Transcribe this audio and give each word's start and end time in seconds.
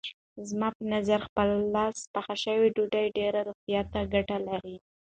زما 0.49 0.67
په 0.77 0.83
نظر 0.93 1.19
په 1.23 1.27
خپل 1.29 1.49
لاس 1.75 1.95
پخه 2.13 2.35
شوې 2.43 2.67
ډوډۍ 2.75 3.05
ډېرې 3.17 3.39
روغتیايي 3.47 4.03
ګټې 4.13 4.37
لري. 4.47 4.75